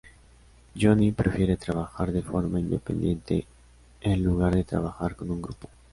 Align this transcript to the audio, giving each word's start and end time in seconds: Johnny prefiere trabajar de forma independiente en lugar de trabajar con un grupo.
Johnny 0.75 1.11
prefiere 1.11 1.57
trabajar 1.57 2.11
de 2.11 2.23
forma 2.23 2.59
independiente 2.59 3.45
en 4.01 4.23
lugar 4.23 4.55
de 4.55 4.63
trabajar 4.63 5.15
con 5.15 5.29
un 5.29 5.43
grupo. 5.43 5.69